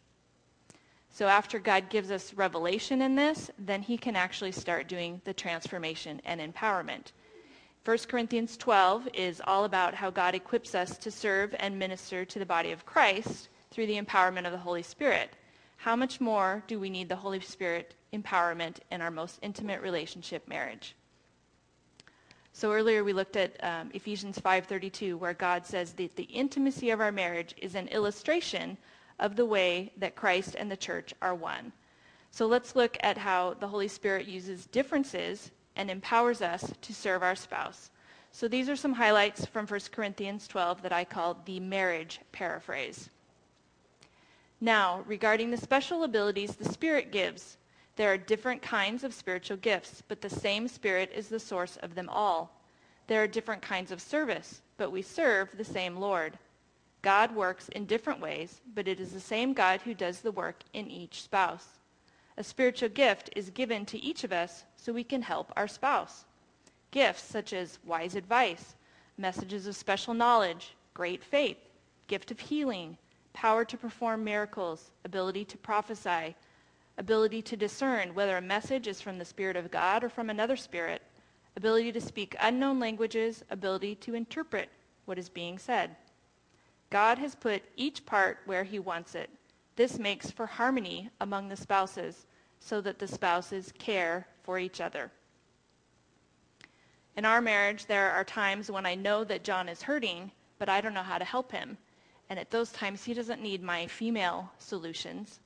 [1.15, 5.35] So after God gives us revelation in this, then he can actually start doing the
[5.35, 7.13] transformation and empowerment.
[7.85, 12.39] 1 Corinthians 12 is all about how God equips us to serve and minister to
[12.39, 15.35] the body of Christ through the empowerment of the Holy Spirit.
[15.77, 20.49] How much more do we need the Holy Spirit empowerment in our most intimate relationship,
[20.49, 20.95] marriage?
[22.55, 27.01] So earlier we looked at um, Ephesians 5.32 where God says that the intimacy of
[27.01, 28.79] our marriage is an illustration
[29.19, 31.73] of the way that Christ and the church are one.
[32.31, 37.23] So let's look at how the Holy Spirit uses differences and empowers us to serve
[37.23, 37.91] our spouse.
[38.31, 43.11] So these are some highlights from 1 Corinthians 12 that I call the marriage paraphrase.
[44.61, 47.59] Now, regarding the special abilities the Spirit gives,
[47.97, 51.95] there are different kinds of spiritual gifts, but the same Spirit is the source of
[51.95, 52.59] them all.
[53.09, 56.39] There are different kinds of service, but we serve the same Lord.
[57.03, 60.63] God works in different ways, but it is the same God who does the work
[60.73, 61.67] in each spouse.
[62.37, 66.25] A spiritual gift is given to each of us so we can help our spouse.
[66.93, 68.77] Gifts such as wise advice,
[69.19, 71.59] messages of special knowledge, great faith,
[72.07, 72.97] gift of healing,
[73.33, 76.35] power to perform miracles, ability to prophesy,
[76.99, 80.57] ability to discern whether a message is from the Spirit of God or from another
[80.57, 81.03] spirit,
[81.57, 84.69] ability to speak unknown languages, ability to interpret
[85.07, 85.97] what is being said.
[86.93, 89.31] God has put each part where he wants it.
[89.77, 92.27] This makes for harmony among the spouses
[92.61, 95.11] so that the spouses care for each other.
[97.17, 100.83] In our marriage, there are times when I know that John is hurting, but I
[100.83, 101.79] don't know how to help him.
[102.29, 105.41] And at those times, he doesn't need my female solutions,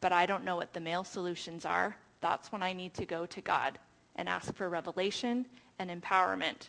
[0.00, 1.96] but I don't know what the male solutions are.
[2.20, 3.80] That's when I need to go to God
[4.14, 5.44] and ask for revelation
[5.80, 6.68] and empowerment.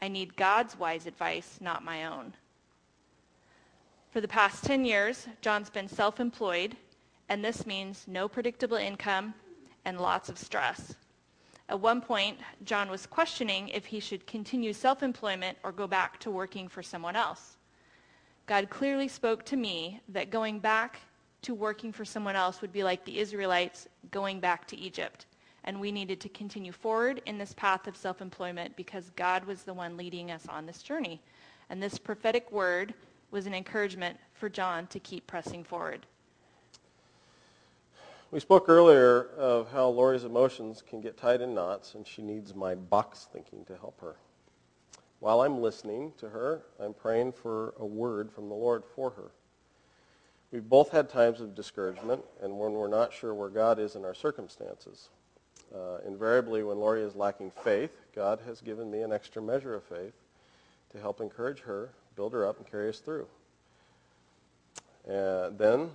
[0.00, 2.34] I need God's wise advice, not my own.
[4.12, 6.76] For the past 10 years, John's been self-employed,
[7.30, 9.32] and this means no predictable income
[9.86, 10.96] and lots of stress.
[11.70, 16.30] At one point, John was questioning if he should continue self-employment or go back to
[16.30, 17.56] working for someone else.
[18.44, 21.00] God clearly spoke to me that going back
[21.40, 25.24] to working for someone else would be like the Israelites going back to Egypt.
[25.64, 29.72] And we needed to continue forward in this path of self-employment because God was the
[29.72, 31.18] one leading us on this journey.
[31.70, 32.92] And this prophetic word
[33.32, 36.06] was an encouragement for John to keep pressing forward.
[38.30, 42.54] We spoke earlier of how Lori's emotions can get tied in knots, and she needs
[42.54, 44.16] my box thinking to help her.
[45.20, 49.32] While I'm listening to her, I'm praying for a word from the Lord for her.
[50.50, 54.04] We've both had times of discouragement and when we're not sure where God is in
[54.04, 55.08] our circumstances.
[55.74, 59.84] Uh, invariably, when Lori is lacking faith, God has given me an extra measure of
[59.84, 60.14] faith
[60.90, 63.26] to help encourage her, build her up, and carry us through.
[65.06, 65.90] And then,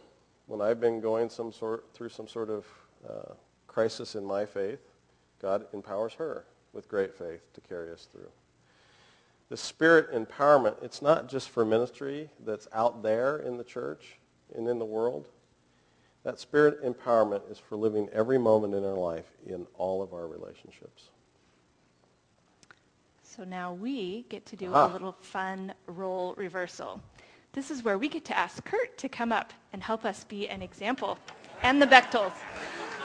[0.48, 2.66] when I've been going some sort, through some sort of
[3.08, 3.34] uh,
[3.68, 4.80] crisis in my faith,
[5.42, 8.30] God empowers her with great faith to carry us through.
[9.50, 14.18] The spirit empowerment, it's not just for ministry that's out there in the church
[14.56, 15.28] and in the world.
[16.24, 20.28] That spirit empowerment is for living every moment in our life in all of our
[20.28, 21.10] relationships.
[23.38, 24.88] So now we get to do Ah.
[24.88, 27.00] a little fun role reversal.
[27.54, 30.50] This is where we get to ask Kurt to come up and help us be
[30.50, 31.20] an example.
[31.62, 32.34] And the Bechtels.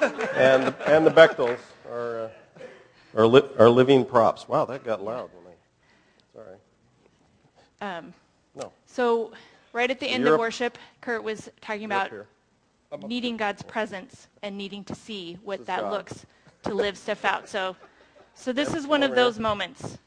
[0.01, 2.29] And, and the Bechtels are, uh,
[3.15, 4.49] are, li- are living props.
[4.49, 6.57] Wow, that got loud when I, sorry.
[7.83, 8.15] Um,
[8.55, 9.33] No, so
[9.75, 12.11] right at the end You're of worship, Kurt was talking about
[13.07, 15.93] needing God's presence and needing to see what that God.
[15.93, 16.25] looks
[16.63, 17.51] to live stuff out.
[17.51, 17.77] So,
[18.35, 19.99] so this is one of those moments.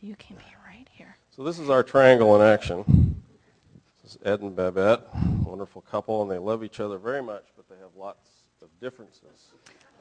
[0.00, 1.16] You can be right here.
[1.34, 3.20] So this is our triangle in action.
[4.04, 5.02] This is Ed and Babette,
[5.44, 8.28] wonderful couple, and they love each other very much, but they have lots
[8.62, 9.48] of differences.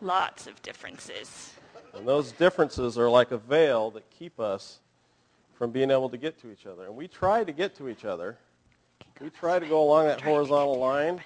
[0.02, 1.54] Lots of differences.
[1.96, 4.82] And those differences are like a veil that keep us
[5.56, 6.86] from being able to get to each other.
[6.86, 8.38] And we try to get to each other.
[9.20, 11.22] We try to go along that horizontal line,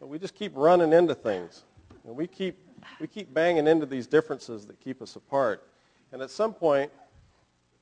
[0.00, 1.62] but we just keep running into things.
[2.04, 2.58] And we keep,
[2.98, 5.68] we keep banging into these differences that keep us apart.
[6.10, 6.90] And at some point,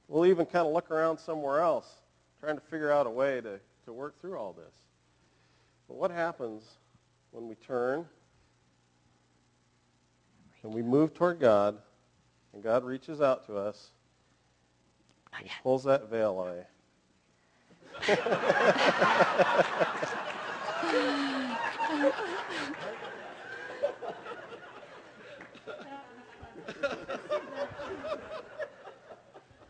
[0.08, 1.88] we'll even kind of look around somewhere else,
[2.40, 4.74] trying to figure out a way to, to work through all this.
[5.88, 6.62] But what happens
[7.30, 8.06] when we turn
[10.62, 11.76] and we move toward God,
[12.52, 13.90] and God reaches out to us
[15.38, 16.64] and pulls that veil away.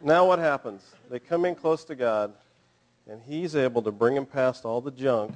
[0.03, 0.83] now what happens?
[1.11, 2.33] They come in close to God,
[3.09, 5.35] and he's able to bring them past all the junk.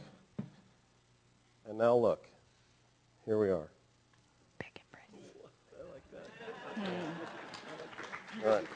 [1.69, 2.27] And now look,
[3.25, 3.69] here we are.
[4.59, 5.29] Big embrace.
[6.75, 8.47] Hmm.
[8.47, 8.67] All right.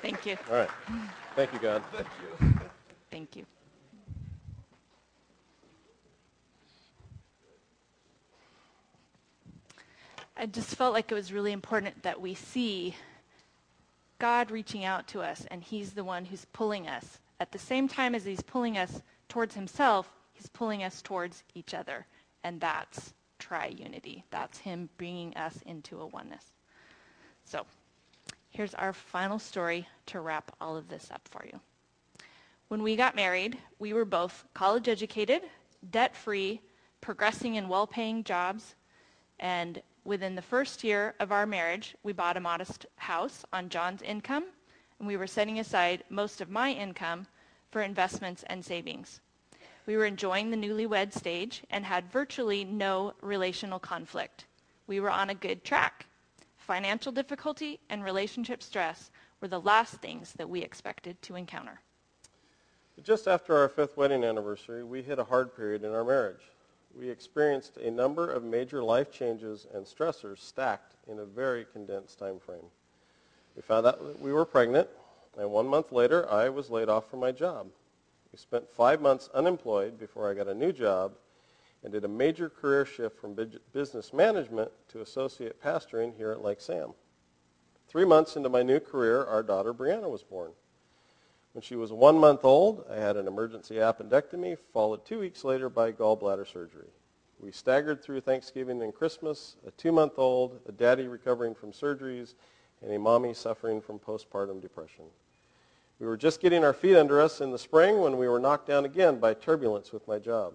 [0.00, 0.36] Thank you.
[0.50, 0.70] All right.
[1.34, 1.82] Thank you, God.
[1.92, 2.60] Thank you.
[3.10, 3.46] Thank you.
[10.36, 12.94] I just felt like it was really important that we see
[14.24, 17.20] God reaching out to us, and He's the one who's pulling us.
[17.40, 21.74] At the same time as He's pulling us towards Himself, He's pulling us towards each
[21.74, 22.06] other.
[22.42, 24.24] And that's tri-unity.
[24.30, 26.42] That's Him bringing us into a oneness.
[27.44, 27.66] So
[28.48, 31.60] here's our final story to wrap all of this up for you.
[32.68, 35.42] When we got married, we were both college educated,
[35.90, 36.62] debt free,
[37.02, 38.74] progressing in well paying jobs,
[39.38, 44.02] and within the first year of our marriage, we bought a modest house on John's
[44.02, 44.44] income,
[44.98, 47.26] and we were setting aside most of my income
[47.70, 49.20] for investments and savings.
[49.86, 54.46] We were enjoying the newlywed stage and had virtually no relational conflict.
[54.86, 56.06] We were on a good track.
[56.56, 59.10] Financial difficulty and relationship stress
[59.40, 61.80] were the last things that we expected to encounter.
[63.02, 66.40] Just after our fifth wedding anniversary, we hit a hard period in our marriage.
[66.96, 72.18] We experienced a number of major life changes and stressors stacked in a very condensed
[72.18, 72.66] time frame.
[73.56, 74.88] We found out that we were pregnant,
[75.36, 77.66] and one month later, I was laid off from my job.
[78.32, 81.12] We spent five months unemployed before I got a new job
[81.82, 83.36] and did a major career shift from
[83.72, 86.94] business management to associate pastoring here at Lake Sam.
[87.88, 90.52] Three months into my new career, our daughter Brianna was born.
[91.54, 95.68] When she was one month old, I had an emergency appendectomy, followed two weeks later
[95.68, 96.88] by gallbladder surgery.
[97.38, 102.34] We staggered through Thanksgiving and Christmas, a two-month-old, a daddy recovering from surgeries,
[102.82, 105.04] and a mommy suffering from postpartum depression.
[106.00, 108.66] We were just getting our feet under us in the spring when we were knocked
[108.66, 110.54] down again by turbulence with my job.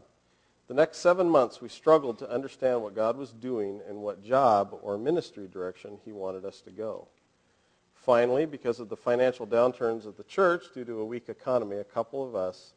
[0.68, 4.78] The next seven months, we struggled to understand what God was doing and what job
[4.82, 7.08] or ministry direction he wanted us to go.
[8.02, 11.84] Finally, because of the financial downturns of the church due to a weak economy, a
[11.84, 12.74] couple of us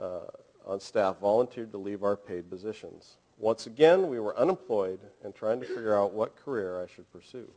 [0.00, 0.20] uh,
[0.66, 3.16] on staff volunteered to leave our paid positions.
[3.38, 7.48] Once again, we were unemployed and trying to figure out what career I should pursue.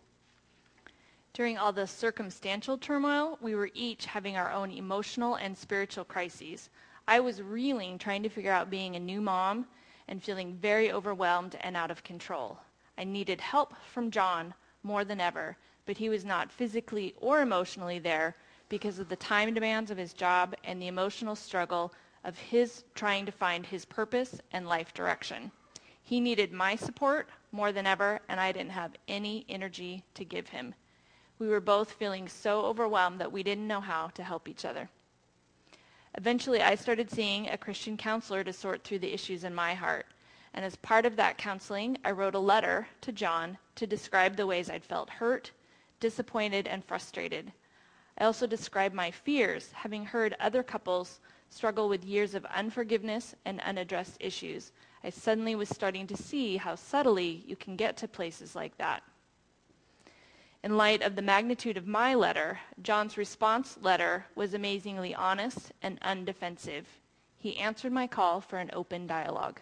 [1.33, 6.69] During all the circumstantial turmoil, we were each having our own emotional and spiritual crises.
[7.07, 9.65] I was reeling trying to figure out being a new mom
[10.07, 12.57] and feeling very overwhelmed and out of control.
[12.97, 14.53] I needed help from John
[14.83, 15.55] more than ever,
[15.85, 18.35] but he was not physically or emotionally there
[18.69, 23.25] because of the time demands of his job and the emotional struggle of his trying
[23.25, 25.51] to find his purpose and life direction.
[26.03, 30.49] He needed my support more than ever, and I didn't have any energy to give
[30.49, 30.73] him.
[31.39, 34.89] We were both feeling so overwhelmed that we didn't know how to help each other.
[36.17, 40.05] Eventually, I started seeing a Christian counselor to sort through the issues in my heart.
[40.53, 44.45] And as part of that counseling, I wrote a letter to John to describe the
[44.45, 45.51] ways I'd felt hurt,
[46.01, 47.53] disappointed, and frustrated.
[48.17, 53.61] I also described my fears, having heard other couples struggle with years of unforgiveness and
[53.61, 54.73] unaddressed issues.
[55.03, 59.03] I suddenly was starting to see how subtly you can get to places like that.
[60.63, 65.99] In light of the magnitude of my letter, John's response letter was amazingly honest and
[66.01, 66.85] undefensive.
[67.37, 69.59] He answered my call for an open dialogue.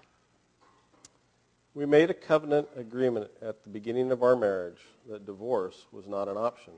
[1.75, 6.27] We made a covenant agreement at the beginning of our marriage that divorce was not
[6.27, 6.73] an option.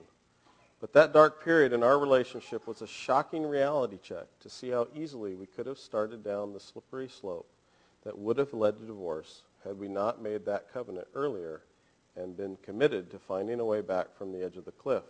[0.81, 4.87] But that dark period in our relationship was a shocking reality check to see how
[4.93, 7.47] easily we could have started down the slippery slope
[8.03, 11.61] that would have led to divorce had we not made that covenant earlier
[12.15, 15.03] and been committed to finding a way back from the edge of the cliff.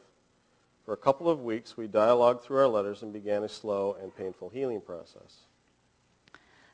[0.86, 4.15] For a couple of weeks, we dialogued through our letters and began a slow and
[4.15, 5.45] painful healing process.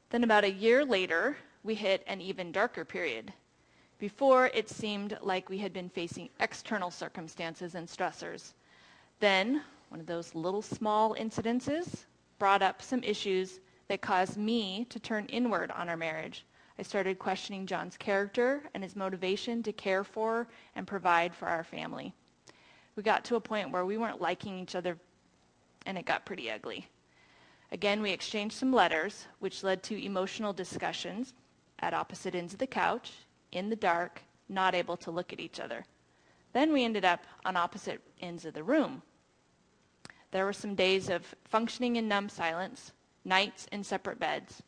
[0.09, 1.37] Then about a year later,
[1.67, 3.33] we hit an even darker period.
[3.99, 8.53] Before, it seemed like we had been facing external circumstances and stressors.
[9.19, 12.05] Then, one of those little small incidences
[12.39, 13.59] brought up some issues
[13.89, 16.45] that caused me to turn inward on our marriage.
[16.79, 21.65] I started questioning John's character and his motivation to care for and provide for our
[21.65, 22.13] family.
[22.95, 24.97] We got to a point where we weren't liking each other,
[25.85, 26.87] and it got pretty ugly.
[27.73, 31.33] Again, we exchanged some letters, which led to emotional discussions
[31.79, 33.11] at opposite ends of the couch,
[33.51, 35.85] in the dark, not able to look at each other.
[36.53, 39.01] Then we ended up on opposite ends of the room.
[40.31, 42.91] There were some days of functioning in numb silence,
[43.23, 44.61] nights in separate beds.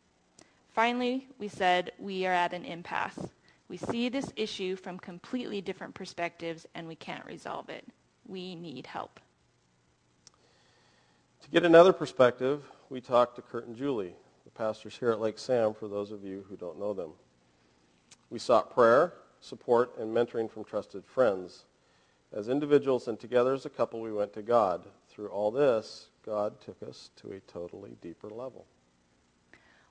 [0.69, 3.19] Finally, we said we are at an impasse.
[3.67, 7.85] We see this issue from completely different perspectives and we can't resolve it.
[8.27, 9.19] We need help.
[11.41, 14.15] To get another perspective, we talked to Kurt and Julie,
[14.59, 17.11] pastors here at Lake Sam, for those of you who don't know them.
[18.29, 21.63] We sought prayer, support, and mentoring from trusted friends.
[22.33, 24.85] As individuals and together as a couple, we went to God.
[25.07, 28.65] Through all this, God took us to a totally deeper level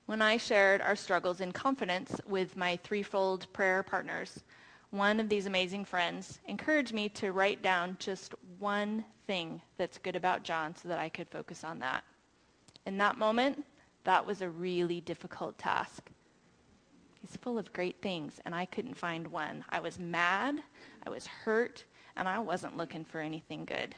[0.05, 4.43] when I shared our struggles in confidence with my threefold prayer partners.
[4.89, 10.15] One of these amazing friends encouraged me to write down just one thing that's good
[10.15, 12.03] about John so that I could focus on that.
[12.87, 13.63] In that moment,
[14.03, 16.09] that was a really difficult task.
[17.21, 19.65] He's full of great things, and I couldn't find one.
[19.69, 20.61] I was mad,
[21.05, 21.83] I was hurt,
[22.15, 23.95] and I wasn't looking for anything good.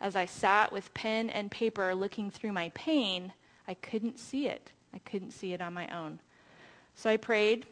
[0.00, 3.32] As I sat with pen and paper looking through my pain,
[3.68, 4.72] I couldn't see it.
[4.94, 6.20] I couldn't see it on my own.
[6.94, 7.66] So I prayed,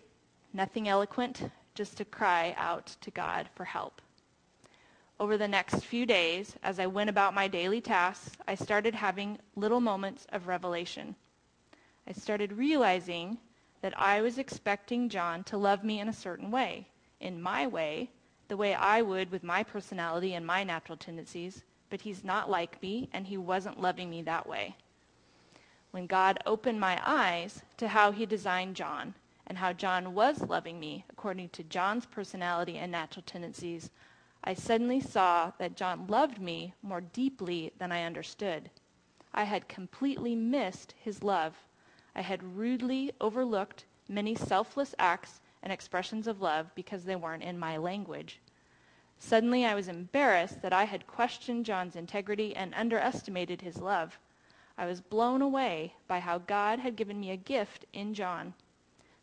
[0.53, 4.03] nothing eloquent, just to cry out to God for help.
[5.21, 9.39] Over the next few days, as I went about my daily tasks, I started having
[9.57, 11.17] little moments of revelation.
[12.09, 13.39] I started realizing
[13.83, 16.89] that I was expecting John to love me in a certain way,
[17.21, 18.11] in my way,
[18.49, 22.83] the way I would with my personality and my natural tendencies, but he's not like
[22.83, 24.75] me, and he wasn't loving me that way
[25.91, 29.15] when God opened my eyes to how he designed John
[29.47, 33.91] and how John was loving me according to John's personality and natural tendencies,
[34.45, 38.71] I suddenly saw that John loved me more deeply than I understood.
[39.33, 41.57] I had completely missed his love.
[42.19, 47.57] I had rudely overlooked many selfless acts and expressions of love because they weren't in
[47.61, 48.41] my language.
[49.21, 54.19] Suddenly I was embarrassed that I had questioned John's integrity and underestimated his love.
[54.77, 58.53] I was blown away by how God had given me a gift in John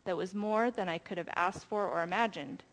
[0.04, 2.64] that was more than I could have asked for or imagined.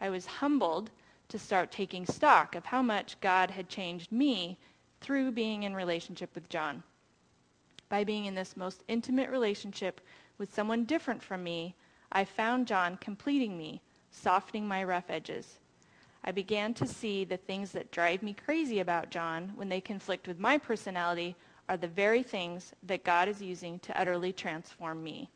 [0.00, 0.92] I was humbled
[1.30, 4.56] to start taking stock of how much God had changed me
[5.00, 6.84] through being in relationship with John.
[7.94, 10.00] By being in this most intimate relationship
[10.36, 11.76] with someone different from me,
[12.10, 15.60] I found John completing me, softening my rough edges.
[16.24, 20.26] I began to see the things that drive me crazy about John when they conflict
[20.26, 21.36] with my personality
[21.68, 25.30] are the very things that God is using to utterly transform me.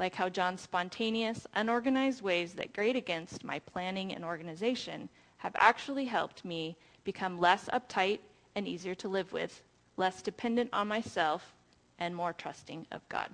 [0.00, 6.06] Like how John's spontaneous, unorganized ways that grate against my planning and organization have actually
[6.06, 8.18] helped me become less uptight
[8.56, 9.62] and easier to live with,
[9.96, 11.52] less dependent on myself,
[11.98, 13.30] and more trusting of God.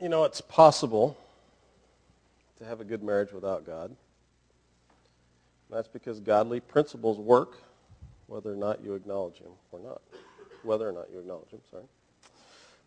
[0.00, 1.16] You know, it's possible
[2.58, 3.94] to have a good marriage without God.
[5.70, 7.58] That's because godly principles work
[8.26, 10.02] whether or not you acknowledge him or not.
[10.62, 11.84] Whether or not you acknowledge him, sorry.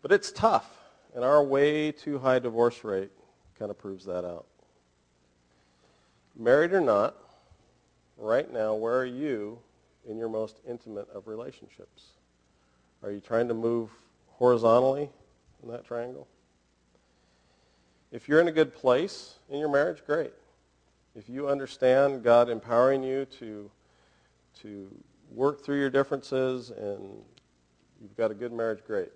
[0.02, 0.70] But it's tough,
[1.14, 3.10] and our way too high divorce rate
[3.58, 4.46] kind of proves that out.
[6.38, 7.16] Married or not,
[8.18, 9.58] right now, where are you
[10.08, 12.08] in your most intimate of relationships?
[13.02, 13.90] Are you trying to move
[14.28, 15.08] horizontally
[15.62, 16.28] in that triangle?
[18.12, 20.32] If you're in a good place in your marriage, great.
[21.14, 23.70] If you understand God empowering you to,
[24.60, 24.94] to
[25.32, 27.00] work through your differences and
[28.00, 29.10] you've got a good marriage, great.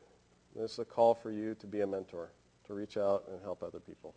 [0.57, 2.31] This is a call for you to be a mentor,
[2.67, 4.15] to reach out and help other people.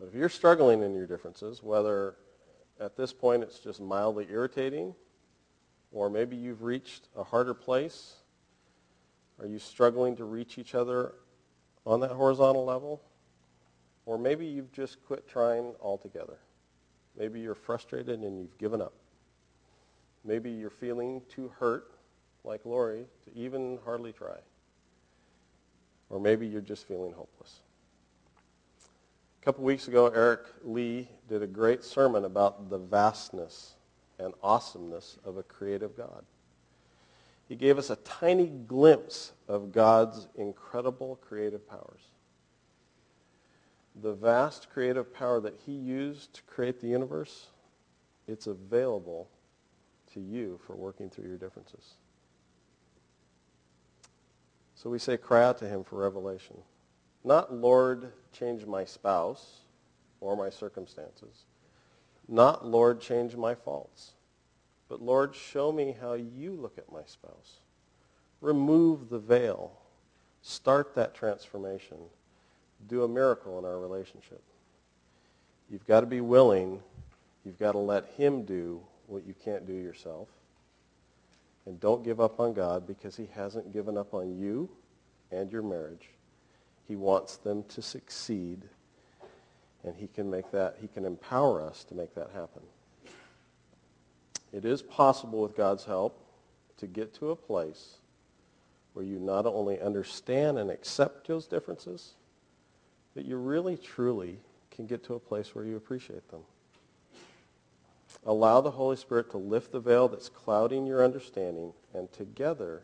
[0.00, 2.16] But if you're struggling in your differences, whether
[2.80, 4.94] at this point it's just mildly irritating,
[5.92, 8.14] or maybe you've reached a harder place,
[9.38, 11.12] are you struggling to reach each other
[11.84, 13.02] on that horizontal level?
[14.06, 16.38] Or maybe you've just quit trying altogether.
[17.18, 18.94] Maybe you're frustrated and you've given up.
[20.24, 21.92] Maybe you're feeling too hurt,
[22.42, 24.38] like Lori, to even hardly try.
[26.08, 27.60] Or maybe you're just feeling hopeless.
[29.40, 33.72] A couple weeks ago, Eric Lee did a great sermon about the vastness
[34.18, 36.24] and awesomeness of a creative God.
[37.48, 42.02] He gave us a tiny glimpse of God's incredible creative powers.
[44.02, 47.46] The vast creative power that he used to create the universe,
[48.28, 49.28] it's available
[50.12, 51.94] to you for working through your differences.
[54.74, 56.56] So we say, cry out to him for revelation.
[57.24, 59.60] Not, Lord, change my spouse
[60.20, 61.44] or my circumstances.
[62.28, 64.12] Not, Lord, change my faults.
[64.88, 67.60] But, Lord, show me how you look at my spouse.
[68.40, 69.72] Remove the veil.
[70.42, 71.98] Start that transformation.
[72.88, 74.42] Do a miracle in our relationship.
[75.70, 76.80] You've got to be willing.
[77.44, 80.28] You've got to let him do what you can't do yourself.
[81.66, 84.68] And don't give up on God because he hasn't given up on you
[85.30, 86.08] and your marriage.
[86.90, 88.64] He wants them to succeed,
[89.84, 92.62] and he can make that, he can empower us to make that happen.
[94.52, 96.20] It is possible with God's help
[96.78, 97.98] to get to a place
[98.94, 102.14] where you not only understand and accept those differences,
[103.14, 104.40] but you really, truly
[104.72, 106.40] can get to a place where you appreciate them.
[108.26, 112.82] Allow the Holy Spirit to lift the veil that's clouding your understanding, and together,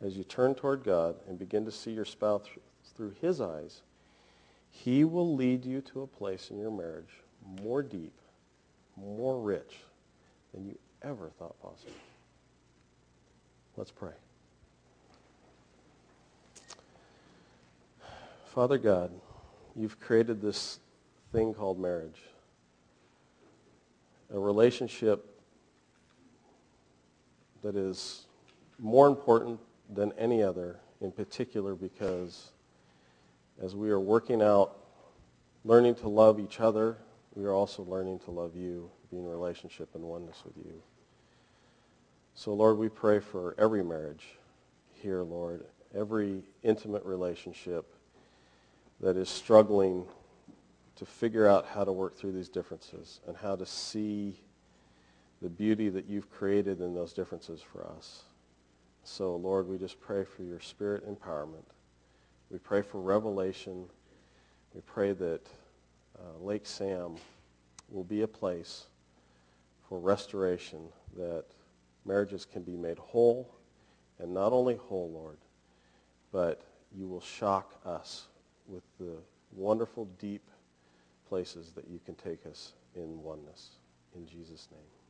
[0.00, 2.48] as you turn toward God and begin to see your spouse
[2.96, 3.82] through his eyes,
[4.70, 7.20] he will lead you to a place in your marriage
[7.60, 8.14] more deep,
[8.96, 9.76] more rich
[10.52, 11.92] than you ever thought possible.
[13.76, 14.12] Let's pray.
[18.54, 19.10] Father God,
[19.74, 20.78] you've created this
[21.32, 22.20] thing called marriage,
[24.32, 25.26] a relationship
[27.62, 28.26] that is
[28.78, 29.58] more important
[29.92, 32.50] than any other, in particular because
[33.62, 34.76] as we are working out
[35.64, 36.98] learning to love each other,
[37.34, 40.82] we are also learning to love you, be in relationship and oneness with you.
[42.34, 44.38] So, Lord, we pray for every marriage
[44.92, 45.64] here, Lord,
[45.96, 47.94] every intimate relationship
[49.00, 50.04] that is struggling
[50.96, 54.40] to figure out how to work through these differences and how to see
[55.42, 58.22] the beauty that you've created in those differences for us.
[59.02, 61.64] So, Lord, we just pray for your spirit empowerment.
[62.54, 63.86] We pray for revelation.
[64.76, 65.40] We pray that
[66.16, 67.16] uh, Lake Sam
[67.90, 68.86] will be a place
[69.88, 70.78] for restoration,
[71.16, 71.46] that
[72.04, 73.52] marriages can be made whole,
[74.20, 75.38] and not only whole, Lord,
[76.30, 76.62] but
[76.96, 78.28] you will shock us
[78.68, 79.16] with the
[79.50, 80.48] wonderful, deep
[81.28, 83.70] places that you can take us in oneness.
[84.14, 85.03] In Jesus' name.